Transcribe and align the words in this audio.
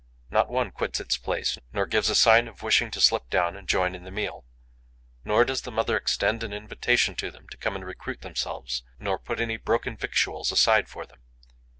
Not 0.31 0.49
one 0.49 0.71
quits 0.71 0.99
its 0.99 1.15
place 1.15 1.59
nor 1.73 1.85
gives 1.85 2.09
a 2.09 2.15
sign 2.15 2.47
of 2.47 2.63
wishing 2.63 2.89
to 2.89 2.99
slip 2.99 3.29
down 3.29 3.55
and 3.55 3.67
join 3.69 3.93
in 3.93 4.03
the 4.03 4.09
meal. 4.09 4.45
Nor 5.23 5.45
does 5.45 5.61
the 5.61 5.71
mother 5.71 5.95
extend 5.95 6.41
an 6.41 6.51
invitation 6.53 7.13
to 7.17 7.29
them 7.29 7.47
to 7.49 7.57
come 7.57 7.75
and 7.75 7.85
recruit 7.85 8.21
themselves, 8.21 8.81
nor 8.97 9.19
put 9.19 9.39
any 9.39 9.57
broken 9.57 9.95
victuals 9.95 10.51
aside 10.51 10.89
for 10.89 11.05
them. 11.05 11.19